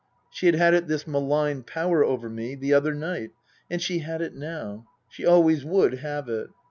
She 0.31 0.47
had 0.47 0.55
had 0.55 0.73
it, 0.73 0.87
this 0.87 1.05
malign 1.05 1.61
power 1.61 2.03
over 2.03 2.27
me, 2.27 2.55
the 2.55 2.73
other 2.73 2.95
night, 2.95 3.33
and 3.69 3.79
she 3.79 3.99
had 3.99 4.19
it 4.19 4.33
now. 4.33 4.87
She 5.07 5.23
always 5.27 5.63
would 5.63 5.99
have 5.99 6.27
it. 6.27 6.49